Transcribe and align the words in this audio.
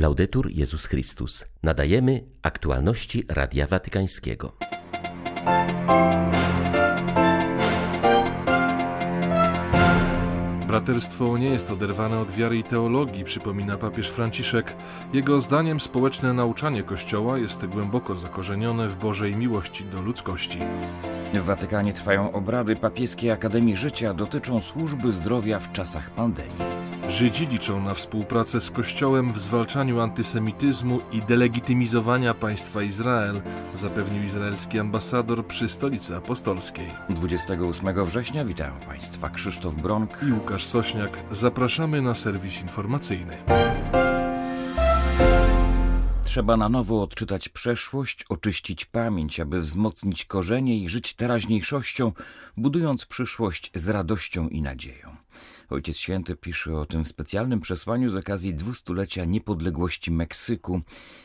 Laudetur 0.00 0.50
Jezus 0.50 0.86
Chrystus. 0.86 1.44
Nadajemy 1.62 2.24
aktualności 2.42 3.24
Radia 3.28 3.66
Watykańskiego. 3.66 4.52
Braterstwo 10.66 11.38
nie 11.38 11.50
jest 11.50 11.70
oderwane 11.70 12.20
od 12.20 12.30
wiary 12.30 12.58
i 12.58 12.64
teologii, 12.64 13.24
przypomina 13.24 13.76
papież 13.76 14.08
Franciszek. 14.10 14.76
Jego 15.12 15.40
zdaniem 15.40 15.80
społeczne 15.80 16.32
nauczanie 16.32 16.82
Kościoła 16.82 17.38
jest 17.38 17.66
głęboko 17.66 18.16
zakorzenione 18.16 18.88
w 18.88 18.96
Bożej 18.96 19.36
miłości 19.36 19.84
do 19.84 20.02
ludzkości. 20.02 20.58
W 21.34 21.44
Watykanie 21.44 21.92
trwają 21.92 22.32
obrady 22.32 22.76
papieskiej 22.76 23.30
Akademii 23.30 23.76
Życia 23.76 24.14
dotyczą 24.14 24.60
służby 24.60 25.12
zdrowia 25.12 25.58
w 25.58 25.72
czasach 25.72 26.10
pandemii. 26.10 26.69
Żydzi 27.10 27.46
liczą 27.46 27.80
na 27.80 27.94
współpracę 27.94 28.60
z 28.60 28.70
Kościołem 28.70 29.32
w 29.32 29.38
zwalczaniu 29.38 30.00
antysemityzmu 30.00 31.00
i 31.12 31.22
delegitymizowania 31.22 32.34
państwa 32.34 32.82
Izrael, 32.82 33.42
zapewnił 33.74 34.22
izraelski 34.22 34.78
ambasador 34.78 35.46
przy 35.46 35.68
stolicy 35.68 36.16
apostolskiej. 36.16 36.90
28 37.08 38.04
września 38.04 38.44
witają 38.44 38.72
Państwa 38.86 39.30
Krzysztof 39.30 39.74
Bronk 39.74 40.18
i 40.28 40.32
Łukasz 40.32 40.64
Sośniak. 40.64 41.18
Zapraszamy 41.30 42.02
na 42.02 42.14
serwis 42.14 42.62
informacyjny. 42.62 43.36
Trzeba 46.24 46.56
na 46.56 46.68
nowo 46.68 47.02
odczytać 47.02 47.48
przeszłość, 47.48 48.24
oczyścić 48.28 48.84
pamięć, 48.84 49.40
aby 49.40 49.60
wzmocnić 49.60 50.24
korzenie 50.24 50.78
i 50.78 50.88
żyć 50.88 51.14
teraźniejszością, 51.14 52.12
budując 52.56 53.06
przyszłość 53.06 53.70
z 53.74 53.88
radością 53.88 54.48
i 54.48 54.62
nadzieją. 54.62 55.19
Ojciec 55.70 55.96
Święty 55.96 56.36
pisze 56.36 56.76
o 56.76 56.86
tym 56.86 57.04
w 57.04 57.08
specjalnym 57.08 57.60
przesłaniu 57.60 58.10
z 58.10 58.16
okazji 58.16 58.54
dwustulecia 58.54 59.24
niepodległości 59.24 60.10
Meksyku. 60.10 60.80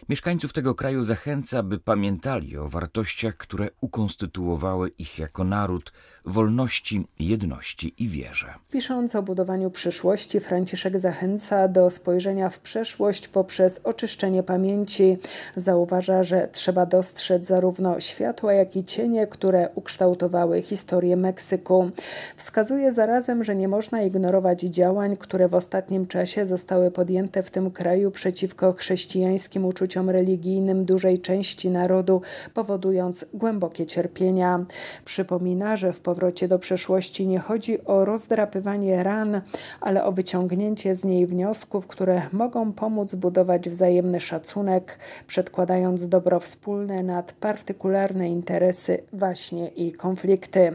Mieszkańców 0.09 0.53
tego 0.53 0.75
kraju 0.75 1.03
zachęca, 1.03 1.63
by 1.63 1.79
pamiętali 1.79 2.57
o 2.57 2.69
wartościach, 2.69 3.37
które 3.37 3.69
ukonstytuowały 3.81 4.89
ich 4.89 5.19
jako 5.19 5.43
naród, 5.43 5.93
wolności, 6.25 7.07
jedności 7.19 7.93
i 7.97 8.07
wierze. 8.07 8.53
Pisząc 8.71 9.15
o 9.15 9.23
budowaniu 9.23 9.71
przyszłości, 9.71 10.39
Franciszek 10.39 10.99
zachęca 10.99 11.67
do 11.67 11.89
spojrzenia 11.89 12.49
w 12.49 12.59
przeszłość 12.59 13.27
poprzez 13.27 13.81
oczyszczenie 13.83 14.43
pamięci. 14.43 15.17
Zauważa, 15.55 16.23
że 16.23 16.49
trzeba 16.51 16.85
dostrzec 16.85 17.45
zarówno 17.45 17.99
światła, 17.99 18.53
jak 18.53 18.75
i 18.75 18.83
cienie, 18.83 19.27
które 19.27 19.69
ukształtowały 19.75 20.61
historię 20.61 21.15
Meksyku. 21.17 21.89
Wskazuje 22.35 22.93
zarazem, 22.93 23.43
że 23.43 23.55
nie 23.55 23.67
można 23.67 24.01
ignorować 24.01 24.61
działań, 24.61 25.17
które 25.17 25.47
w 25.47 25.55
ostatnim 25.55 26.07
czasie 26.07 26.45
zostały 26.45 26.91
podjęte 26.91 27.43
w 27.43 27.51
tym 27.51 27.71
kraju 27.71 28.11
przeciwko 28.11 28.73
chrześcijańskim 28.73 29.65
uczuciom 29.65 30.09
religijnym 30.09 30.85
dużej 30.85 31.19
części 31.21 31.69
narodu, 31.69 32.21
powodując 32.53 33.25
głębokie 33.33 33.85
cierpienia. 33.85 34.65
Przypomina, 35.05 35.77
że 35.77 35.93
w 35.93 35.99
powrocie 36.15 36.47
do 36.47 36.59
przeszłości 36.59 37.27
nie 37.27 37.39
chodzi 37.39 37.85
o 37.85 38.05
rozdrapywanie 38.05 39.03
ran, 39.03 39.41
ale 39.81 40.03
o 40.03 40.11
wyciągnięcie 40.11 40.95
z 40.95 41.03
niej 41.03 41.27
wniosków, 41.27 41.87
które 41.87 42.21
mogą 42.31 42.71
pomóc 42.73 43.15
budować 43.15 43.69
wzajemny 43.69 44.19
szacunek, 44.19 44.99
przedkładając 45.27 46.07
dobro 46.07 46.39
wspólne 46.39 47.03
nad 47.03 47.31
partykularne 47.31 48.29
interesy, 48.29 48.97
właśnie 49.13 49.67
i 49.67 49.93
konflikty. 49.93 50.73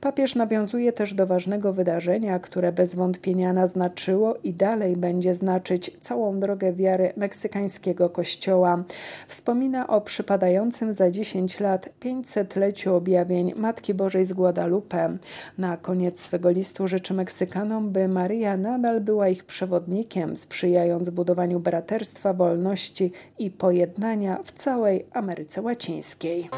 Papież 0.00 0.34
nawiązuje 0.34 0.92
też 0.92 1.14
do 1.14 1.26
ważnego 1.26 1.72
wydarzenia, 1.72 2.38
które 2.38 2.72
bez 2.72 2.94
wątpienia 2.94 3.52
naznaczyło 3.52 4.34
i 4.44 4.54
dalej 4.54 4.96
będzie 4.96 5.34
znaczyć 5.34 5.90
całą 6.00 6.40
drogę 6.40 6.72
wiary 6.72 7.12
meksykańskiego 7.16 8.10
kościoła. 8.10 8.84
Wspomina 9.26 9.86
o 9.86 10.00
przypadającym 10.00 10.92
za 10.92 11.10
10 11.10 11.60
lat 11.60 11.88
500-leciu 12.00 12.94
objawień 12.94 13.52
Matki 13.56 13.94
Bożej 13.94 14.24
z 14.24 14.32
Guadalupe 14.32 14.75
grupę. 14.76 15.18
Na 15.58 15.76
koniec 15.76 16.20
swego 16.20 16.50
listu 16.50 16.88
życzy 16.88 17.14
Meksykanom, 17.14 17.90
by 17.90 18.08
Maria 18.08 18.56
nadal 18.56 19.00
była 19.00 19.28
ich 19.28 19.44
przewodnikiem, 19.44 20.36
sprzyjając 20.36 21.10
budowaniu 21.10 21.60
braterstwa, 21.60 22.32
wolności 22.32 23.12
i 23.38 23.50
pojednania 23.50 24.38
w 24.44 24.52
całej 24.52 25.06
Ameryce 25.12 25.62
Łacińskiej. 25.62 26.50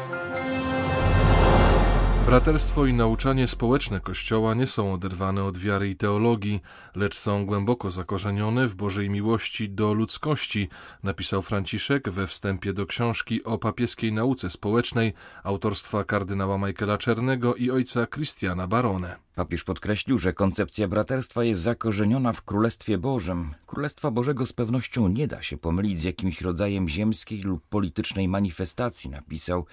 Braterstwo 2.29 2.85
i 2.85 2.93
nauczanie 2.93 3.47
społeczne 3.47 3.99
Kościoła 3.99 4.53
nie 4.53 4.67
są 4.67 4.93
oderwane 4.93 5.43
od 5.43 5.57
wiary 5.57 5.89
i 5.89 5.95
teologii, 5.95 6.61
lecz 6.95 7.17
są 7.17 7.45
głęboko 7.45 7.91
zakorzenione 7.91 8.67
w 8.67 8.75
Bożej 8.75 9.09
miłości 9.09 9.69
do 9.69 9.93
ludzkości, 9.93 10.69
napisał 11.03 11.41
Franciszek 11.41 12.09
we 12.09 12.27
wstępie 12.27 12.73
do 12.73 12.85
książki 12.85 13.43
o 13.43 13.57
papieskiej 13.57 14.13
nauce 14.13 14.49
społecznej 14.49 15.13
autorstwa 15.43 16.03
kardynała 16.03 16.57
Michaela 16.57 16.97
Czernego 16.97 17.55
i 17.55 17.71
ojca 17.71 18.07
Christiana 18.07 18.67
Barone. 18.67 19.28
Papież 19.39 19.63
podkreślił, 19.63 20.17
że 20.17 20.33
koncepcja 20.33 20.87
braterstwa 20.87 21.43
jest 21.43 21.61
zakorzeniona 21.61 22.33
w 22.33 22.41
Królestwie 22.41 22.97
Bożym. 22.97 23.53
Królestwa 23.65 24.11
Bożego 24.11 24.45
z 24.45 24.53
pewnością 24.53 25.07
nie 25.07 25.27
da 25.27 25.41
się 25.41 25.57
pomylić 25.57 25.99
z 25.99 26.03
jakimś 26.03 26.41
rodzajem 26.41 26.89
ziemskiej 26.89 27.41
lub 27.41 27.67
politycznej 27.67 28.27
manifestacji, 28.27 29.09
napisał. 29.09 29.65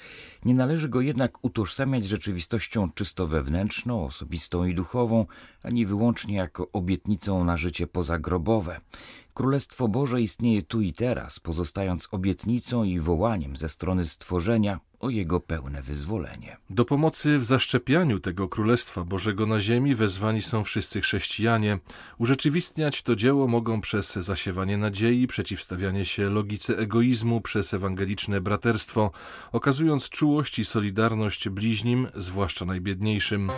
Nie 0.44 0.54
należy 0.54 0.88
go 0.88 1.00
jednak 1.00 1.44
utożsamiać 1.44 2.04
z 2.04 2.08
rzeczywistością 2.08 2.90
czysto 2.94 3.26
wewnętrzną, 3.26 4.04
osobistą 4.04 4.64
i 4.64 4.74
duchową, 4.74 5.26
ani 5.66 5.86
wyłącznie 5.86 6.36
jako 6.36 6.68
obietnicą 6.72 7.44
na 7.44 7.56
życie 7.56 7.86
pozagrobowe. 7.86 8.80
Królestwo 9.34 9.88
Boże 9.88 10.22
istnieje 10.22 10.62
tu 10.62 10.80
i 10.80 10.92
teraz, 10.92 11.40
pozostając 11.40 12.08
obietnicą 12.10 12.84
i 12.84 13.00
wołaniem 13.00 13.56
ze 13.56 13.68
strony 13.68 14.06
stworzenia 14.06 14.80
o 15.00 15.10
jego 15.10 15.40
pełne 15.40 15.82
wyzwolenie. 15.82 16.56
Do 16.70 16.84
pomocy 16.84 17.38
w 17.38 17.44
zaszczepianiu 17.44 18.20
tego 18.20 18.48
Królestwa 18.48 19.04
Bożego 19.04 19.46
na 19.46 19.60
ziemi 19.60 19.94
wezwani 19.94 20.42
są 20.42 20.64
wszyscy 20.64 21.00
chrześcijanie. 21.00 21.78
Urzeczywistniać 22.18 23.02
to 23.02 23.16
dzieło 23.16 23.48
mogą 23.48 23.80
przez 23.80 24.14
zasiewanie 24.14 24.76
nadziei, 24.76 25.26
przeciwstawianie 25.26 26.04
się 26.04 26.30
logice 26.30 26.78
egoizmu, 26.78 27.40
przez 27.40 27.74
ewangeliczne 27.74 28.40
braterstwo, 28.40 29.10
okazując 29.52 30.08
czułość 30.08 30.58
i 30.58 30.64
solidarność 30.64 31.48
bliźnim, 31.48 32.08
zwłaszcza 32.14 32.64
najbiedniejszym. 32.64 33.50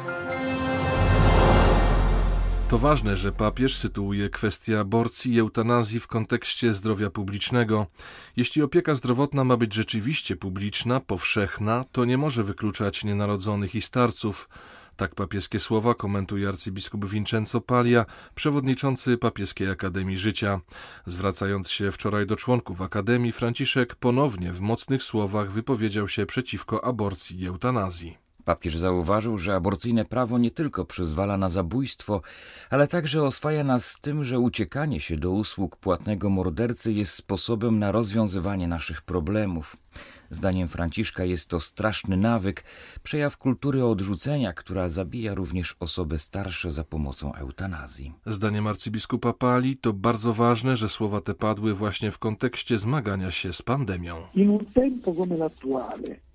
To 2.69 2.79
ważne, 2.79 3.17
że 3.17 3.33
papież 3.33 3.77
sytuuje 3.77 4.31
kwestię 4.31 4.81
aborcji 4.81 5.33
i 5.33 5.39
eutanazji 5.39 6.01
w 6.01 6.07
kontekście 6.07 6.75
zdrowia 6.75 7.11
publicznego. 7.11 7.87
Jeśli 8.37 8.63
opieka 8.63 8.95
zdrowotna 8.95 9.45
ma 9.45 9.57
być 9.57 9.75
rzeczywiście 9.75 10.37
publiczna, 10.37 11.01
powszechna, 11.01 11.85
to 11.93 12.05
nie 12.05 12.19
może 12.19 12.45
wykluczać 12.45 13.05
nienarodzonych 13.05 13.75
i 13.75 13.81
starców. 13.81 14.49
Tak 14.97 15.15
papieskie 15.15 15.61
słowa 15.61 15.95
komentuje 15.95 16.49
arcybiskup 16.49 17.11
Vincenzo 17.11 17.61
Paglia, 17.61 18.05
przewodniczący 18.35 19.19
Papieskiej 19.19 19.71
Akademii 19.71 20.19
Życia. 20.19 20.61
Zwracając 21.07 21.71
się 21.71 21.93
wczoraj 21.93 22.27
do 22.27 22.37
członków 22.37 22.83
Akademii, 22.83 23.33
Franciszek 23.33 23.95
ponownie 23.95 24.53
w 24.53 24.61
mocnych 24.61 25.03
słowach 25.03 25.51
wypowiedział 25.51 26.09
się 26.09 26.27
przeciwko 26.27 26.85
aborcji 26.85 27.41
i 27.41 27.47
eutanazji. 27.47 28.28
Papież 28.49 28.77
zauważył, 28.77 29.39
że 29.39 29.55
aborcyjne 29.55 30.05
prawo 30.05 30.39
nie 30.39 30.51
tylko 30.51 30.85
przyzwala 30.85 31.37
na 31.37 31.49
zabójstwo, 31.49 32.21
ale 32.71 32.87
także 32.87 33.23
oswaja 33.23 33.65
nas 33.65 33.91
z 33.91 34.01
tym, 34.01 34.25
że 34.25 34.39
uciekanie 34.39 35.01
się 35.01 35.17
do 35.17 35.31
usług 35.31 35.77
płatnego 35.77 36.31
mordercy 36.31 36.93
jest 36.93 37.15
sposobem 37.15 37.79
na 37.79 37.93
rozwiązywanie 37.93 38.69
naszych 38.69 39.03
problemów. 39.03 39.77
Zdaniem 40.31 40.69
Franciszka 40.69 41.25
jest 41.25 41.51
to 41.51 41.61
straszny 41.61 42.17
nawyk, 42.17 42.65
przejaw 43.03 43.37
kultury 43.37 43.85
odrzucenia, 43.85 44.53
która 44.53 44.89
zabija 44.89 45.35
również 45.35 45.77
osoby 45.81 46.19
starsze 46.19 46.71
za 46.71 46.85
pomocą 46.85 47.35
eutanazji. 47.35 48.13
Zdaniem 48.27 48.67
arcybiskupa 48.67 49.33
Pali 49.33 49.77
to 49.77 49.93
bardzo 49.93 50.33
ważne, 50.33 50.77
że 50.77 50.89
słowa 50.89 51.21
te 51.21 51.35
padły 51.35 51.75
właśnie 51.75 52.11
w 52.11 52.19
kontekście 52.19 52.79
zmagania 52.79 53.31
się 53.31 53.53
z 53.53 53.63
pandemią. 53.63 54.27
In 54.35 54.51
un 54.51 54.65
tempo 54.75 55.15
come 55.15 55.37
l'attuale 55.37 56.28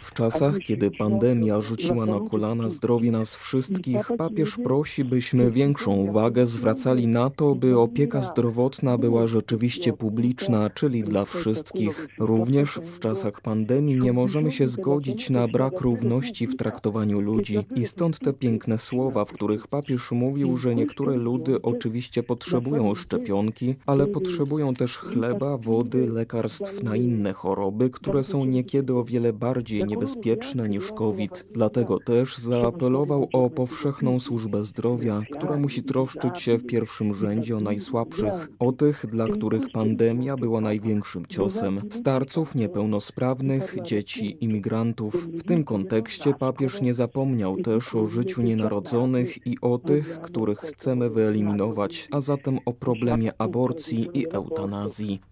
w 0.00 0.14
czasach, 0.14 0.58
kiedy 0.58 0.90
pandemia 0.90 1.60
rzuciła 1.60 2.06
na 2.06 2.20
kolana 2.30 2.68
zdrowie 2.68 3.10
nas 3.10 3.36
wszystkich, 3.36 4.10
papież 4.18 4.56
prosi, 4.64 5.04
byśmy 5.04 5.50
większą 5.50 5.94
uwagę 5.94 6.46
zwracali 6.46 7.06
na 7.06 7.30
to, 7.30 7.54
by 7.54 7.78
opieka 7.78 8.22
zdrowotna 8.22 8.98
była 8.98 9.26
rzeczywiście 9.26 9.92
publiczna, 9.92 10.70
czyli 10.70 11.04
dla 11.04 11.24
wszystkich. 11.24 12.08
Również 12.18 12.70
w 12.70 12.98
czasach 12.98 13.40
pandemii 13.40 14.00
nie 14.00 14.12
możemy 14.12 14.52
się 14.52 14.66
zgodzić 14.66 15.30
na 15.30 15.48
brak 15.48 15.80
równości 15.80 16.46
w 16.46 16.56
traktowaniu 16.56 17.20
ludzi. 17.20 17.58
I 17.74 17.84
stąd 17.84 18.18
te 18.18 18.32
piękne 18.32 18.78
słowa, 18.78 19.24
w 19.24 19.32
których 19.32 19.66
papież 19.66 20.12
mówił, 20.12 20.56
że 20.56 20.74
niektóre 20.74 21.16
ludy 21.16 21.62
oczywiście 21.62 22.22
potrzebują 22.22 22.94
szczepionki, 22.94 23.74
ale 23.86 24.06
potrzebują 24.06 24.74
też 24.74 24.96
chleba, 24.96 25.58
wody, 25.58 26.08
lekarstw 26.08 26.82
na 26.82 26.96
inne 26.96 27.32
choroby, 27.32 27.90
które 27.90 28.24
są 28.24 28.31
niekiedy 28.38 28.94
o 28.94 29.04
wiele 29.04 29.32
bardziej 29.32 29.84
niebezpieczne 29.84 30.68
niż 30.68 30.92
COVID. 30.92 31.44
Dlatego 31.50 31.98
też 31.98 32.38
zaapelował 32.38 33.28
o 33.32 33.50
powszechną 33.50 34.20
służbę 34.20 34.64
zdrowia, 34.64 35.20
która 35.32 35.56
musi 35.56 35.82
troszczyć 35.82 36.40
się 36.40 36.58
w 36.58 36.66
pierwszym 36.66 37.14
rzędzie 37.14 37.56
o 37.56 37.60
najsłabszych, 37.60 38.48
o 38.58 38.72
tych, 38.72 39.06
dla 39.06 39.28
których 39.28 39.70
pandemia 39.72 40.36
była 40.36 40.60
największym 40.60 41.26
ciosem 41.26 41.80
starców, 41.90 42.54
niepełnosprawnych, 42.54 43.76
dzieci, 43.82 44.36
imigrantów. 44.44 45.26
W 45.26 45.42
tym 45.42 45.64
kontekście 45.64 46.34
papież 46.34 46.80
nie 46.80 46.94
zapomniał 46.94 47.56
też 47.56 47.94
o 47.94 48.06
życiu 48.06 48.42
nienarodzonych 48.42 49.46
i 49.46 49.60
o 49.60 49.78
tych, 49.78 50.20
których 50.20 50.58
chcemy 50.58 51.10
wyeliminować, 51.10 52.08
a 52.10 52.20
zatem 52.20 52.58
o 52.66 52.72
problemie 52.72 53.32
aborcji 53.38 54.08
i 54.14 54.26
eutanazji. 54.30 55.31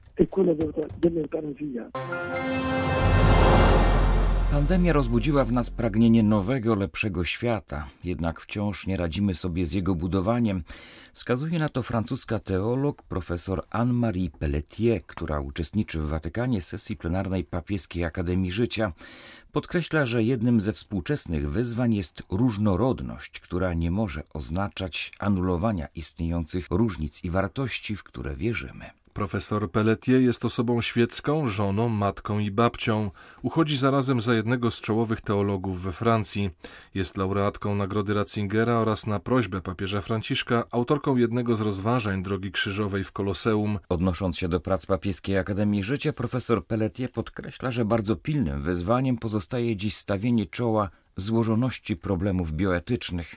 Pandemia 4.50 4.92
rozbudziła 4.92 5.44
w 5.44 5.52
nas 5.52 5.70
pragnienie 5.70 6.22
nowego, 6.22 6.74
lepszego 6.74 7.24
świata, 7.24 7.88
jednak 8.04 8.40
wciąż 8.40 8.86
nie 8.86 8.96
radzimy 8.96 9.34
sobie 9.34 9.66
z 9.66 9.72
jego 9.72 9.94
budowaniem. 9.94 10.62
Wskazuje 11.14 11.58
na 11.58 11.68
to 11.68 11.82
francuska 11.82 12.38
teolog 12.38 13.02
profesor 13.02 13.62
Anne-Marie 13.70 14.30
Pelletier, 14.30 15.02
która 15.06 15.40
uczestniczy 15.40 16.00
w 16.00 16.08
Watykanie 16.08 16.60
sesji 16.60 16.96
plenarnej 16.96 17.44
Papieskiej 17.44 18.04
Akademii 18.04 18.52
Życia. 18.52 18.92
Podkreśla, 19.52 20.06
że 20.06 20.22
jednym 20.22 20.60
ze 20.60 20.72
współczesnych 20.72 21.50
wyzwań 21.50 21.94
jest 21.94 22.22
różnorodność, 22.30 23.40
która 23.40 23.74
nie 23.74 23.90
może 23.90 24.22
oznaczać 24.34 25.12
anulowania 25.18 25.88
istniejących 25.94 26.66
różnic 26.70 27.24
i 27.24 27.30
wartości, 27.30 27.96
w 27.96 28.02
które 28.02 28.36
wierzymy. 28.36 28.99
Profesor 29.12 29.70
Pelletier 29.70 30.20
jest 30.20 30.44
osobą 30.44 30.80
świecką, 30.80 31.48
żoną, 31.48 31.88
matką 31.88 32.38
i 32.38 32.50
babcią. 32.50 33.10
Uchodzi 33.42 33.76
zarazem 33.76 34.20
za 34.20 34.34
jednego 34.34 34.70
z 34.70 34.80
czołowych 34.80 35.20
teologów 35.20 35.82
we 35.82 35.92
Francji. 35.92 36.50
Jest 36.94 37.16
laureatką 37.16 37.74
Nagrody 37.74 38.14
Ratzingera 38.14 38.72
oraz 38.72 39.06
na 39.06 39.20
prośbę 39.20 39.60
papieża 39.60 40.00
Franciszka 40.00 40.64
autorką 40.70 41.16
jednego 41.16 41.56
z 41.56 41.60
rozważań 41.60 42.22
Drogi 42.22 42.52
Krzyżowej 42.52 43.04
w 43.04 43.12
Koloseum. 43.12 43.78
Odnosząc 43.88 44.38
się 44.38 44.48
do 44.48 44.60
prac 44.60 44.86
Papieskiej 44.86 45.38
Akademii 45.38 45.84
Życia, 45.84 46.12
profesor 46.12 46.66
Pelletier 46.66 47.12
podkreśla, 47.12 47.70
że 47.70 47.84
bardzo 47.84 48.16
pilnym 48.16 48.62
wyzwaniem 48.62 49.16
pozostaje 49.16 49.76
dziś 49.76 49.96
stawienie 49.96 50.46
czoła 50.46 50.90
złożoności 51.16 51.96
problemów 51.96 52.52
bioetycznych. 52.52 53.36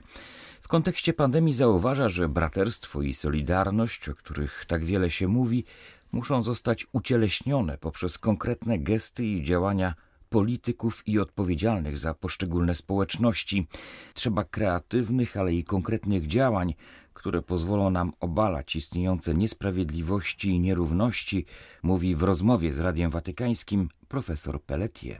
Kontekście 0.73 1.13
pandemii 1.13 1.53
zauważa, 1.53 2.09
że 2.09 2.29
braterstwo 2.29 3.01
i 3.01 3.13
solidarność, 3.13 4.09
o 4.09 4.15
których 4.15 4.65
tak 4.67 4.85
wiele 4.85 5.11
się 5.11 5.27
mówi, 5.27 5.65
muszą 6.11 6.43
zostać 6.43 6.87
ucieleśnione 6.91 7.77
poprzez 7.77 8.17
konkretne 8.17 8.79
gesty 8.79 9.25
i 9.25 9.43
działania 9.43 9.93
polityków 10.29 11.07
i 11.07 11.19
odpowiedzialnych 11.19 11.97
za 11.97 12.13
poszczególne 12.13 12.75
społeczności. 12.75 13.67
Trzeba 14.13 14.43
kreatywnych, 14.43 15.37
ale 15.37 15.53
i 15.53 15.63
konkretnych 15.63 16.27
działań, 16.27 16.73
które 17.13 17.41
pozwolą 17.41 17.89
nam 17.89 18.13
obalać 18.19 18.75
istniejące 18.75 19.33
niesprawiedliwości 19.33 20.49
i 20.49 20.59
nierówności, 20.59 21.45
mówi 21.83 22.15
w 22.15 22.23
rozmowie 22.23 22.73
z 22.73 22.79
Radiem 22.79 23.11
Watykańskim 23.11 23.89
profesor 24.09 24.61
Pelletier. 24.61 25.17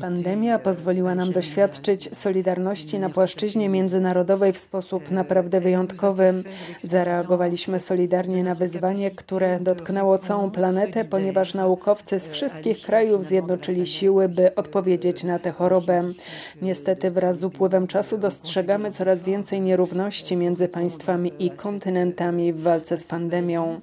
Pandemia 0.00 0.58
pozwoliła 0.58 1.14
nam 1.14 1.32
doświadczyć 1.32 2.16
solidarności 2.16 2.98
na 2.98 3.10
płaszczyźnie 3.10 3.68
międzynarodowej 3.68 4.52
w 4.52 4.58
sposób 4.58 5.10
naprawdę 5.10 5.60
wyjątkowy. 5.60 6.42
Zareagowaliśmy 6.78 7.80
solidarnie 7.80 8.44
na 8.44 8.54
wyzwanie, 8.54 9.10
które 9.10 9.60
dotknęło 9.60 10.18
całą 10.18 10.50
planetę, 10.50 11.04
ponieważ 11.04 11.54
naukowcy 11.54 12.20
z 12.20 12.28
wszystkich 12.28 12.82
krajów 12.82 13.24
zjednoczyli 13.24 13.86
siły, 13.86 14.28
by 14.28 14.54
odpowiedzieć 14.54 15.24
na 15.24 15.38
tę 15.38 15.50
chorobę. 15.50 16.00
Niestety 16.62 17.10
wraz 17.10 17.38
z 17.38 17.44
upływem 17.44 17.86
czasu 17.86 18.18
dostrzegamy 18.18 18.92
coraz 18.92 19.22
więcej 19.22 19.60
nierówności 19.60 20.36
między 20.36 20.68
państwami 20.68 21.32
i 21.38 21.50
kontynentami 21.50 22.52
w 22.52 22.62
walce 22.62 22.96
z 22.96 23.04
pandemią. 23.04 23.80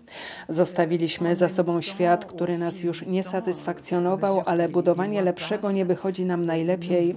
Zostawiliśmy 0.59 1.35
za 1.35 1.50
sobą 1.50 1.81
świat, 1.81 2.25
który 2.25 2.57
nas 2.57 2.83
już 2.83 3.06
nie 3.06 3.23
satysfakcjonował, 3.23 4.41
ale 4.45 4.69
budowanie 4.69 5.21
lepszego 5.21 5.71
nie 5.71 5.85
wychodzi 5.85 6.25
nam 6.25 6.45
najlepiej. 6.45 7.15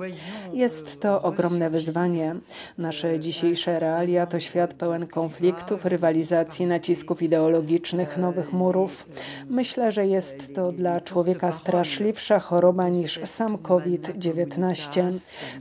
Jest 0.52 1.00
to 1.00 1.22
ogromne 1.22 1.70
wyzwanie. 1.70 2.36
Nasze 2.78 3.20
dzisiejsze 3.20 3.80
realia 3.80 4.26
to 4.26 4.40
świat 4.40 4.74
pełen 4.74 5.06
konfliktów, 5.06 5.84
rywalizacji, 5.84 6.66
nacisków 6.66 7.22
ideologicznych, 7.22 8.16
nowych 8.16 8.52
murów. 8.52 9.06
Myślę, 9.50 9.92
że 9.92 10.06
jest 10.06 10.54
to 10.54 10.72
dla 10.72 11.00
człowieka 11.00 11.52
straszliwsza 11.52 12.38
choroba 12.38 12.88
niż 12.88 13.20
sam 13.24 13.58
COVID-19. 13.58 15.02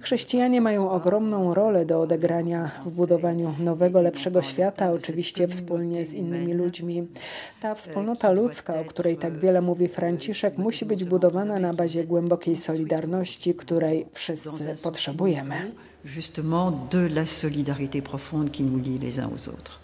Chrześcijanie 0.02 0.62
mają 0.62 0.92
ogromną 0.92 1.54
rolę 1.54 1.86
do 1.86 2.02
odegrania 2.02 2.72
w 2.86 2.96
budowaniu 2.96 3.54
nowego, 3.60 4.02
lepszego 4.02 4.42
świata, 4.42 4.92
oczywiście 4.92 5.48
wspólnie 5.48 6.06
z 6.06 6.14
innymi 6.14 6.54
ludźmi. 6.54 7.08
Ta 7.62 7.76
wspólnota 7.76 8.32
ludzka, 8.32 8.80
o 8.80 8.86
której 8.86 9.18
tak 9.18 9.40
wiele 9.40 9.62
mówi 9.62 9.88
Franciszek, 9.88 10.58
musi 10.58 10.86
być 10.86 11.04
budowana 11.04 11.60
na 11.60 11.74
bazie 11.74 12.04
głębokiej 12.04 12.58
solidarności, 12.58 13.56
której 13.56 14.06
wszyscy 14.14 14.76
potrzebujemy. 14.84 15.72
Justement 16.16 16.92
de 16.92 17.10
la 17.10 17.26
solidarité 17.26 18.02
profonde 18.02 18.50
qui 18.52 18.64
nous 18.64 18.84
lie 18.84 19.00
les 19.00 19.20
uns 19.20 19.30
aux 19.34 19.50
autres. 19.50 19.80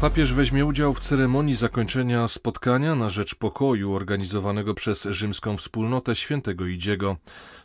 Papież 0.00 0.32
weźmie 0.32 0.66
udział 0.66 0.94
w 0.94 0.98
ceremonii 0.98 1.54
zakończenia 1.54 2.28
spotkania 2.28 2.94
na 2.94 3.10
rzecz 3.10 3.34
pokoju 3.34 3.94
organizowanego 3.94 4.74
przez 4.74 5.04
rzymską 5.04 5.56
wspólnotę 5.56 6.16
świętego 6.16 6.66
Idziego. 6.66 7.16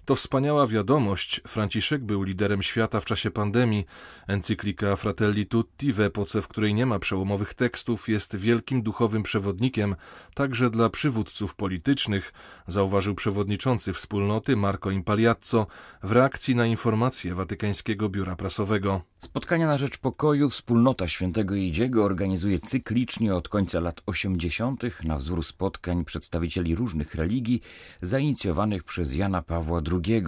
To 0.05 0.15
wspaniała 0.15 0.67
wiadomość. 0.67 1.41
Franciszek 1.47 2.03
był 2.03 2.23
liderem 2.23 2.61
świata 2.61 2.99
w 2.99 3.05
czasie 3.05 3.31
pandemii. 3.31 3.85
Encyklika 4.27 4.95
Fratelli 4.95 5.45
Tutti 5.45 5.93
w 5.93 5.99
epoce, 5.99 6.41
w 6.41 6.47
której 6.47 6.73
nie 6.73 6.85
ma 6.85 6.99
przełomowych 6.99 7.53
tekstów, 7.53 8.09
jest 8.09 8.35
wielkim 8.35 8.81
duchowym 8.81 9.23
przewodnikiem, 9.23 9.95
także 10.33 10.69
dla 10.69 10.89
przywódców 10.89 11.55
politycznych, 11.55 12.33
zauważył 12.67 13.15
przewodniczący 13.15 13.93
wspólnoty 13.93 14.55
Marco 14.55 14.91
Impaliazzo 14.91 15.67
w 16.03 16.11
reakcji 16.11 16.55
na 16.55 16.65
informacje 16.65 17.35
Watykańskiego 17.35 18.09
Biura 18.09 18.35
Prasowego. 18.35 19.01
Spotkania 19.19 19.67
na 19.67 19.77
rzecz 19.77 19.97
pokoju 19.97 20.49
Wspólnota 20.49 21.07
Świętego 21.07 21.55
Idziego 21.55 22.05
organizuje 22.23 22.59
cyklicznie 22.59 23.35
od 23.35 23.49
końca 23.49 23.79
lat 23.79 24.01
80. 24.05 24.83
na 25.03 25.17
wzór 25.17 25.43
spotkań 25.43 26.05
przedstawicieli 26.05 26.75
różnych 26.75 27.15
religii 27.15 27.61
zainicjowanych 28.01 28.83
przez 28.83 29.15
Jana 29.15 29.41
Pawła 29.41 29.81
II. 29.91 30.23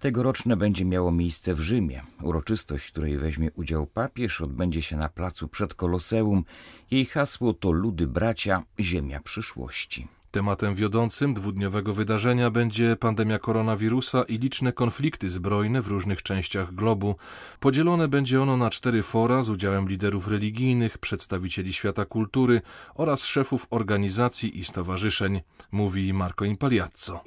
Tegoroczne 0.00 0.56
będzie 0.56 0.84
miało 0.84 1.12
miejsce 1.12 1.54
w 1.54 1.60
Rzymie. 1.60 2.02
Uroczystość, 2.22 2.86
w 2.86 2.92
której 2.92 3.18
weźmie 3.18 3.50
udział 3.52 3.86
papież, 3.86 4.40
odbędzie 4.40 4.82
się 4.82 4.96
na 4.96 5.08
placu 5.08 5.48
przed 5.48 5.74
Koloseum. 5.74 6.44
Jej 6.90 7.06
hasło 7.06 7.54
to 7.54 7.70
Ludy 7.70 8.06
Bracia, 8.06 8.62
Ziemia 8.80 9.20
przyszłości. 9.20 10.08
Tematem 10.30 10.74
wiodącym 10.74 11.34
dwudniowego 11.34 11.94
wydarzenia 11.94 12.50
będzie 12.50 12.96
pandemia 12.96 13.38
koronawirusa 13.38 14.24
i 14.28 14.38
liczne 14.38 14.72
konflikty 14.72 15.28
zbrojne 15.28 15.82
w 15.82 15.88
różnych 15.88 16.22
częściach 16.22 16.74
globu. 16.74 17.14
Podzielone 17.60 18.08
będzie 18.08 18.42
ono 18.42 18.56
na 18.56 18.70
cztery 18.70 19.02
fora 19.02 19.42
z 19.42 19.50
udziałem 19.50 19.88
liderów 19.88 20.28
religijnych, 20.28 20.98
przedstawicieli 20.98 21.72
świata 21.72 22.04
kultury 22.04 22.60
oraz 22.94 23.24
szefów 23.24 23.66
organizacji 23.70 24.58
i 24.58 24.64
stowarzyszeń, 24.64 25.40
mówi 25.72 26.12
Marco 26.12 26.44
Impaliazzo. 26.44 27.20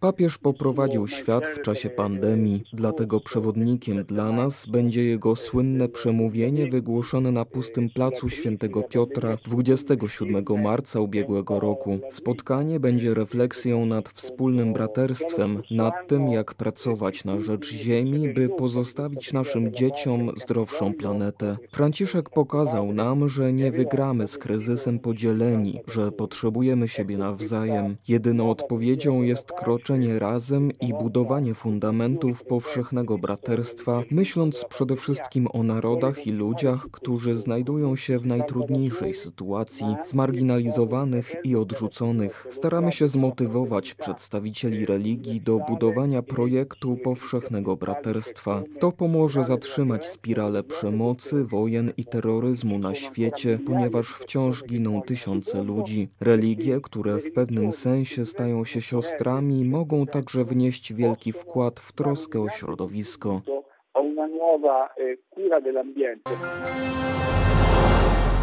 Papież 0.00 0.38
poprowadził 0.38 1.08
świat 1.08 1.46
w 1.46 1.62
czasie 1.62 1.90
pandemii, 1.90 2.62
dlatego 2.72 3.20
przewodnikiem 3.20 4.04
dla 4.04 4.32
nas 4.32 4.66
będzie 4.66 5.04
jego 5.04 5.36
słynne 5.36 5.88
przemówienie 5.88 6.66
wygłoszone 6.66 7.32
na 7.32 7.44
pustym 7.52 7.90
placu 7.90 8.28
Świętego 8.28 8.82
Piotra 8.82 9.36
27 9.44 10.44
marca 10.62 11.00
ubiegłego 11.00 11.60
roku. 11.60 11.98
Spotkanie 12.10 12.80
będzie 12.80 13.14
refleksją 13.14 13.86
nad 13.86 14.08
wspólnym 14.08 14.72
braterstwem, 14.72 15.62
nad 15.70 15.94
tym, 16.08 16.28
jak 16.28 16.54
pracować 16.54 17.24
na 17.24 17.40
rzecz 17.40 17.72
Ziemi, 17.72 18.28
by 18.28 18.48
pozostawić 18.48 19.32
naszym 19.32 19.72
dzieciom 19.72 20.30
zdrowszą 20.36 20.94
planetę. 20.94 21.56
Franciszek 21.72 22.30
pokazał 22.30 22.92
nam, 22.92 23.28
że 23.28 23.52
nie 23.52 23.72
wygramy 23.72 24.28
z 24.28 24.38
kryzysem 24.38 24.98
podzieleni, 24.98 25.80
że 25.86 26.12
potrzebujemy 26.12 26.88
siebie 26.88 27.16
nawzajem. 27.16 27.96
Jedyną 28.08 28.50
odpowiedzią 28.50 29.22
jest 29.22 29.52
kroczenie 29.52 30.18
razem 30.18 30.70
i 30.80 30.94
budowanie 30.94 31.54
fundamentów 31.54 32.44
powszechnego 32.44 33.18
braterstwa, 33.18 34.02
myśląc 34.10 34.64
przede 34.68 34.96
wszystkim 34.96 35.48
o 35.52 35.62
narodach 35.62 36.26
i 36.26 36.32
ludziach, 36.32 36.86
którzy 36.92 37.41
znajdują 37.42 37.96
się 37.96 38.18
w 38.18 38.26
najtrudniejszej 38.26 39.14
sytuacji, 39.14 39.86
zmarginalizowanych 40.04 41.34
i 41.44 41.56
odrzuconych. 41.56 42.46
Staramy 42.50 42.92
się 42.92 43.08
zmotywować 43.08 43.94
przedstawicieli 43.94 44.86
religii 44.86 45.40
do 45.40 45.58
budowania 45.68 46.22
projektu 46.22 46.96
powszechnego 47.04 47.76
braterstwa. 47.76 48.62
To 48.80 48.92
pomoże 48.92 49.44
zatrzymać 49.44 50.06
spiralę 50.06 50.62
przemocy, 50.62 51.44
wojen 51.44 51.92
i 51.96 52.04
terroryzmu 52.04 52.78
na 52.78 52.94
świecie, 52.94 53.58
ponieważ 53.66 54.08
wciąż 54.08 54.64
giną 54.64 55.02
tysiące 55.02 55.62
ludzi. 55.62 56.08
Religie, 56.20 56.80
które 56.80 57.18
w 57.18 57.32
pewnym 57.32 57.72
sensie 57.72 58.26
stają 58.26 58.64
się 58.64 58.80
siostrami, 58.80 59.64
mogą 59.64 60.06
także 60.06 60.44
wnieść 60.44 60.92
wielki 60.92 61.32
wkład 61.32 61.80
w 61.80 61.92
troskę 61.92 62.40
o 62.40 62.48
środowisko. 62.48 63.42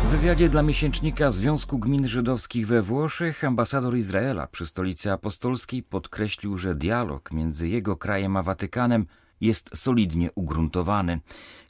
W 0.03 0.12
wywiadzie 0.12 0.50
dla 0.50 0.63
miesięcznika 0.63 1.32
Związku 1.32 1.79
Gmin 1.79 2.08
Żydowskich 2.08 2.68
we 2.68 2.82
Włoszech 2.82 3.44
ambasador 3.44 3.98
Izraela 3.98 4.48
przy 4.48 4.65
stolicy 4.65 5.12
apostolskiej 5.12 5.84
podkreślił, 5.84 6.58
że 6.58 6.75
dialog 6.75 7.32
między 7.32 7.68
jego 7.68 7.98
krajem 7.98 8.38
a 8.38 8.44
Watykanem 8.44 9.06
jest 9.41 9.77
solidnie 9.77 10.29
ugruntowany. 10.36 11.20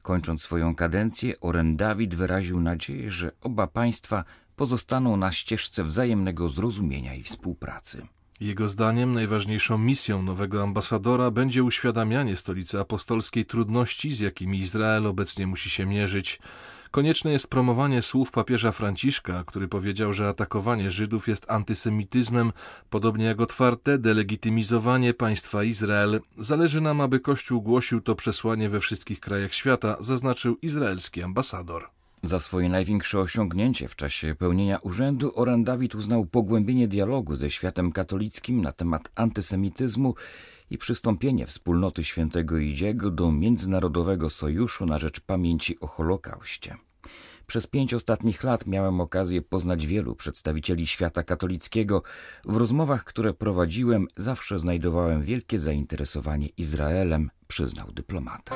Kończąc 0.01 0.41
swoją 0.41 0.75
kadencję, 0.75 1.39
Oren 1.39 1.77
Dawid 1.77 2.15
wyraził 2.15 2.59
nadzieję, 2.59 3.11
że 3.11 3.31
oba 3.41 3.67
państwa 3.67 4.23
pozostaną 4.55 5.17
na 5.17 5.31
ścieżce 5.31 5.83
wzajemnego 5.83 6.49
zrozumienia 6.49 7.15
i 7.15 7.23
współpracy. 7.23 8.07
Jego 8.39 8.69
zdaniem 8.69 9.11
najważniejszą 9.13 9.77
misją 9.77 10.21
nowego 10.21 10.63
ambasadora 10.63 11.31
będzie 11.31 11.63
uświadamianie 11.63 12.37
stolicy 12.37 12.79
apostolskiej 12.79 13.45
trudności, 13.45 14.11
z 14.11 14.19
jakimi 14.19 14.59
Izrael 14.59 15.07
obecnie 15.07 15.47
musi 15.47 15.69
się 15.69 15.85
mierzyć. 15.85 16.39
Konieczne 16.91 17.31
jest 17.31 17.47
promowanie 17.47 18.01
słów 18.01 18.31
papieża 18.31 18.71
Franciszka, 18.71 19.43
który 19.43 19.67
powiedział, 19.67 20.13
że 20.13 20.27
atakowanie 20.27 20.91
Żydów 20.91 21.27
jest 21.27 21.51
antysemityzmem, 21.51 22.51
podobnie 22.89 23.25
jak 23.25 23.41
otwarte 23.41 23.97
delegitymizowanie 23.97 25.13
państwa 25.13 25.63
Izrael. 25.63 26.19
Zależy 26.37 26.81
nam, 26.81 27.01
aby 27.01 27.19
Kościół 27.19 27.61
głosił 27.61 28.01
to 28.01 28.15
przesłanie 28.15 28.69
we 28.69 28.79
wszystkich 28.79 29.19
krajach 29.19 29.53
świata, 29.53 29.97
zaznaczył 29.99 30.57
izraelski 30.61 31.23
ambasador. 31.23 31.98
Za 32.23 32.39
swoje 32.39 32.69
największe 32.69 33.19
osiągnięcie 33.19 33.87
w 33.87 33.95
czasie 33.95 34.35
pełnienia 34.35 34.77
urzędu 34.77 35.31
Oran 35.35 35.63
Dawid 35.63 35.95
uznał 35.95 36.25
pogłębienie 36.25 36.87
dialogu 36.87 37.35
ze 37.35 37.51
światem 37.51 37.91
katolickim 37.91 38.61
na 38.61 38.71
temat 38.71 39.09
antysemityzmu 39.15 40.15
i 40.69 40.77
przystąpienie 40.77 41.45
wspólnoty 41.45 42.03
świętego 42.03 42.57
Idziego 42.57 43.11
do 43.11 43.31
Międzynarodowego 43.31 44.29
Sojuszu 44.29 44.85
na 44.85 44.99
rzecz 44.99 45.19
pamięci 45.19 45.79
o 45.79 45.87
Holokauście. 45.87 46.77
Przez 47.47 47.67
pięć 47.67 47.93
ostatnich 47.93 48.43
lat 48.43 48.65
miałem 48.65 49.01
okazję 49.01 49.41
poznać 49.41 49.87
wielu 49.87 50.15
przedstawicieli 50.15 50.87
świata 50.87 51.23
katolickiego. 51.23 52.03
W 52.45 52.57
rozmowach, 52.57 53.03
które 53.03 53.33
prowadziłem, 53.33 54.07
zawsze 54.15 54.59
znajdowałem 54.59 55.23
wielkie 55.23 55.59
zainteresowanie 55.59 56.47
Izraelem, 56.57 57.29
przyznał 57.47 57.91
dyplomata. 57.91 58.55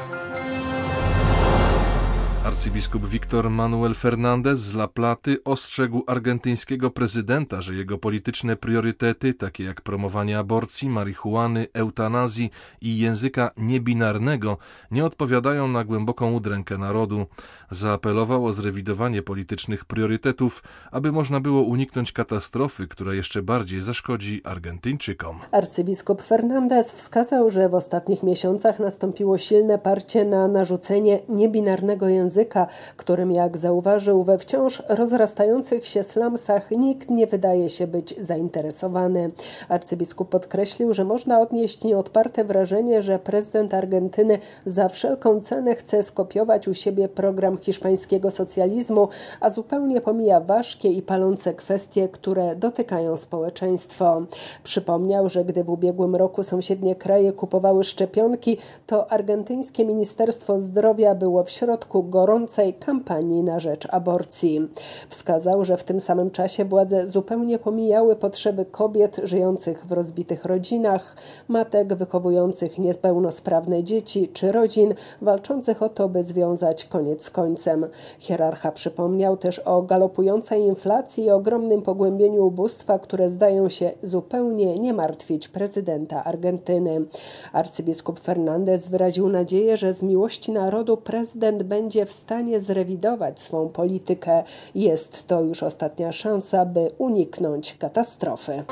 Arcybiskup 2.46 3.08
Victor 3.08 3.50
Manuel 3.50 3.94
Fernandez 3.94 4.60
z 4.60 4.76
La 4.76 4.88
Platy 4.88 5.44
ostrzegł 5.44 6.04
argentyńskiego 6.08 6.92
prezydenta, 6.92 7.62
że 7.62 7.76
jego 7.76 7.98
polityczne 7.98 8.56
priorytety, 8.56 9.34
takie 9.34 9.64
jak 9.64 9.82
promowanie 9.82 10.40
aborcji, 10.40 10.90
marihuany, 10.90 11.68
eutanazji 11.74 12.52
i 12.82 12.98
języka 12.98 13.52
niebinarnego, 13.58 14.58
nie 14.92 15.06
odpowiadają 15.06 15.68
na 15.68 15.84
głęboką 15.84 16.34
udrękę 16.34 16.78
narodu. 16.78 17.26
Zaapelował 17.72 18.46
o 18.46 18.54
zrewidowanie 18.54 19.22
politycznych 19.22 19.86
priorytetów, 19.86 20.64
aby 20.92 21.12
można 21.12 21.40
było 21.40 21.62
uniknąć 21.62 22.12
katastrofy, 22.12 22.88
która 22.88 23.14
jeszcze 23.14 23.42
bardziej 23.42 23.82
zaszkodzi 23.82 24.42
Argentyńczykom. 24.44 25.40
Arcybiskup 25.52 26.22
Fernandez 26.22 26.94
wskazał, 26.94 27.50
że 27.50 27.70
w 27.70 27.76
ostatnich 27.76 28.24
miesiącach 28.24 28.80
nastąpiło 28.80 29.38
silne 29.38 29.80
parcie 29.80 30.26
na 30.26 30.48
narzucenie 30.48 31.20
niebinarnego 31.30 32.08
języka 32.08 32.33
języka, 32.34 32.68
którym, 32.98 33.32
jak 33.32 33.58
zauważył, 33.58 34.24
we 34.24 34.38
wciąż 34.38 34.84
rozrastających 34.90 35.88
się 35.88 36.04
slumsach 36.04 36.72
nikt 36.72 37.10
nie 37.10 37.28
wydaje 37.28 37.70
się 37.70 37.88
być 37.88 38.16
zainteresowany. 38.20 39.32
Arcybiskup 39.70 40.30
podkreślił, 40.30 40.94
że 40.94 41.04
można 41.04 41.42
odnieść 41.42 41.84
nieodparte 41.84 42.44
wrażenie, 42.44 43.02
że 43.02 43.20
prezydent 43.20 43.74
Argentyny 43.74 44.40
za 44.66 44.90
wszelką 44.90 45.42
cenę 45.42 45.75
chce 45.75 46.04
skopiować 46.04 46.68
u 46.68 46.74
siebie 46.74 47.10
program 47.10 47.58
hiszpańskiego 47.58 48.32
socjalizmu, 48.32 49.08
a 49.40 49.50
zupełnie 49.50 50.02
pomija 50.02 50.40
ważkie 50.40 50.90
i 50.90 51.02
palące 51.02 51.54
kwestie, 51.54 52.10
które 52.10 52.56
dotykają 52.56 53.18
społeczeństwo. 53.18 54.22
Przypomniał, 54.63 55.30
że 55.30 55.46
gdy 55.46 55.63
w 55.63 55.70
ubiegłym 55.70 56.16
roku 56.16 56.44
sąsiednie 56.44 56.96
kraje 56.96 57.34
kupowały 57.34 57.84
szczepionki, 57.84 58.58
to 58.88 59.12
argentyńskie 59.12 59.86
Ministerstwo 59.86 60.60
Zdrowia 60.60 61.16
było 61.16 61.44
w 61.44 61.50
środku 61.50 62.04
go 62.04 62.23
gorącej 62.24 62.74
kampanii 62.74 63.44
na 63.44 63.60
rzecz 63.60 63.88
aborcji. 63.92 64.68
Wskazał, 65.10 65.65
że 65.65 65.77
w 65.77 65.84
tym 65.84 66.00
samym 66.00 66.32
czasie 66.32 66.65
władze 66.65 67.08
zupełnie 67.08 67.60
pomijały 67.60 68.15
potrzeby 68.15 68.65
kobiet 68.65 69.22
żyjących 69.24 69.86
w 69.86 69.92
rozbitych 69.92 70.46
rodzinach, 70.46 71.15
matek 71.48 71.94
wychowujących 71.94 72.80
niepełnosprawne 72.80 73.84
dzieci 73.84 74.30
czy 74.34 74.51
rodzin 74.51 74.94
walczących 75.22 75.84
o 75.84 75.89
to, 75.89 76.10
by 76.10 76.24
związać 76.24 76.86
koniec 76.86 77.24
z 77.24 77.30
końcem. 77.30 77.88
Hierarcha 78.20 78.72
przypomniał 78.72 79.38
też 79.38 79.60
o 79.60 79.82
galopującej 79.82 80.62
inflacji 80.62 81.24
i 81.24 81.32
ogromnym 81.32 81.82
pogłębieniu 81.82 82.46
ubóstwa, 82.46 83.00
które 83.00 83.30
zdają 83.30 83.70
się 83.70 83.92
zupełnie 84.03 84.80
nie 84.80 84.94
martwić 84.94 85.48
prezydenta 85.48 86.24
Argentyny. 86.24 87.06
Arcybiskup 87.53 88.20
Fernandez 88.20 88.88
wyraził 88.88 89.30
nadzieję, 89.30 89.77
że 89.77 89.94
z 89.94 90.03
miłości 90.03 90.51
narodu 90.51 90.98
prezydent 90.98 91.63
będzie 91.63 92.06
w 92.06 92.12
stanie 92.13 92.60
zrewidować 92.60 93.41
swą 93.41 93.70
politykę. 93.70 94.43
Jest 94.75 95.27
to 95.27 95.41
już 95.41 95.63
ostatnia 95.63 96.12
szansa, 96.12 96.65
by 96.65 96.91
uniknąć 96.98 97.75
katastrofy. 97.79 98.63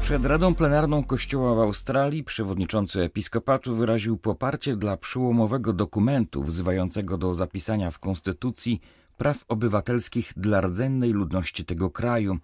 Przed 0.00 0.24
Radą 0.24 0.54
Plenarną 0.54 1.04
Kościoła 1.04 1.54
w 1.54 1.58
Australii 1.58 2.24
przewodniczący 2.24 3.00
episkopatu 3.00 3.76
wyraził 3.76 4.16
poparcie 4.16 4.76
dla 4.76 4.96
przełomowego 4.96 5.72
dokumentu 5.72 6.42
wzywającego 6.42 7.18
do 7.18 7.34
zapisania 7.34 7.90
w 7.90 7.98
Konstytucji 7.98 8.80
praw 9.16 9.44
obywatelskich 9.48 10.32
dla 10.36 10.60
rdzennej 10.60 11.10
ludności 11.12 11.64
tego 11.64 11.90
kraju. 11.90 12.38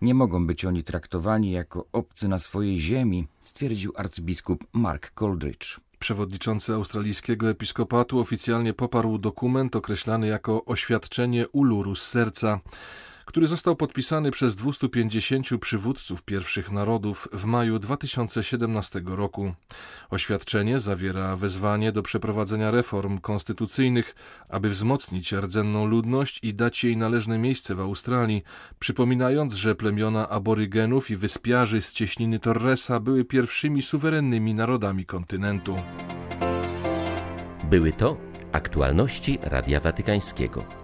Nie 0.00 0.14
mogą 0.14 0.46
być 0.46 0.64
oni 0.64 0.84
traktowani 0.84 1.50
jako 1.50 1.86
obcy 1.92 2.28
na 2.28 2.38
swojej 2.38 2.80
ziemi, 2.80 3.26
stwierdził 3.40 3.92
arcybiskup 3.96 4.64
Mark 4.72 5.12
Coldridge. 5.18 5.80
Przewodniczący 5.98 6.74
australijskiego 6.74 7.50
episkopatu 7.50 8.20
oficjalnie 8.20 8.72
poparł 8.72 9.18
dokument 9.18 9.76
określany 9.76 10.26
jako 10.26 10.64
oświadczenie 10.64 11.48
uluru 11.48 11.94
z 11.94 12.02
serca 12.02 12.60
który 13.24 13.46
został 13.46 13.76
podpisany 13.76 14.30
przez 14.30 14.56
250 14.56 15.48
przywódców 15.60 16.22
pierwszych 16.22 16.72
narodów 16.72 17.28
w 17.32 17.44
maju 17.44 17.78
2017 17.78 19.02
roku. 19.04 19.54
Oświadczenie 20.10 20.80
zawiera 20.80 21.36
wezwanie 21.36 21.92
do 21.92 22.02
przeprowadzenia 22.02 22.70
reform 22.70 23.18
konstytucyjnych, 23.18 24.14
aby 24.48 24.70
wzmocnić 24.70 25.32
rdzenną 25.32 25.86
ludność 25.86 26.38
i 26.42 26.54
dać 26.54 26.84
jej 26.84 26.96
należne 26.96 27.38
miejsce 27.38 27.74
w 27.74 27.80
Australii, 27.80 28.42
przypominając, 28.78 29.54
że 29.54 29.74
plemiona 29.74 30.28
aborygenów 30.28 31.10
i 31.10 31.16
wyspiarzy 31.16 31.80
z 31.80 31.92
cieśniny 31.92 32.38
Torresa 32.38 33.00
były 33.00 33.24
pierwszymi 33.24 33.82
suwerennymi 33.82 34.54
narodami 34.54 35.06
kontynentu. 35.06 35.76
Były 37.70 37.92
to 37.92 38.16
aktualności 38.52 39.38
Radia 39.42 39.80
Watykańskiego. 39.80 40.83